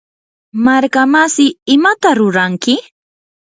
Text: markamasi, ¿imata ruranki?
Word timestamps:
markamasi, 0.65 1.45
¿imata 1.75 2.09
ruranki? 2.19 2.75